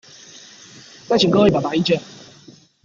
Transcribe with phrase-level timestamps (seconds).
[1.07, 2.01] 再請各位表達意見